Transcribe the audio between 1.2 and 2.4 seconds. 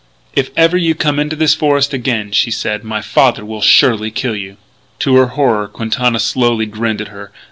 this forest again,"